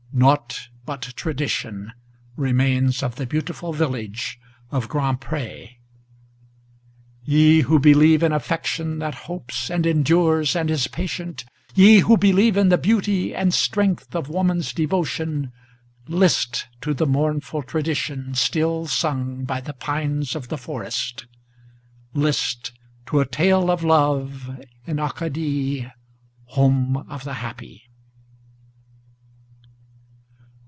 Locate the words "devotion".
14.73-15.53